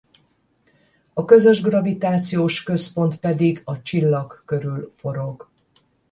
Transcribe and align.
A 1.13 1.25
közös 1.25 1.61
gravitációs 1.61 2.63
központ 2.63 3.15
pedig 3.15 3.61
a 3.65 3.81
csillag 3.81 4.41
körül 4.45 4.89
forog. 4.89 5.49